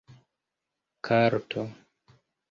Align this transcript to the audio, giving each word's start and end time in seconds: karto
karto 1.05 1.63